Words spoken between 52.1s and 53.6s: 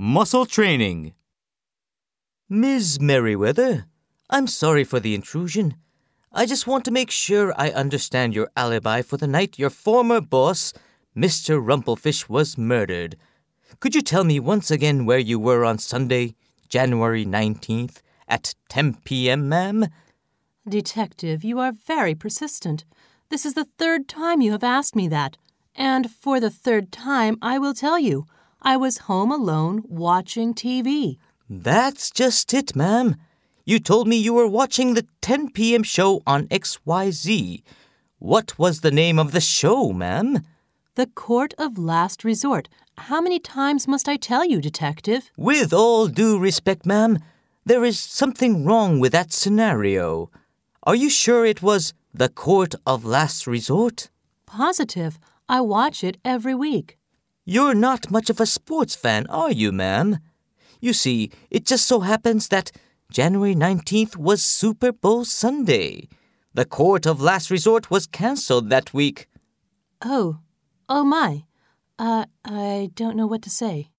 the Court of Last